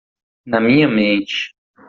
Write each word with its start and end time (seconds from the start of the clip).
Na 0.47 0.59
minha 0.59 0.87
mente 0.87 1.53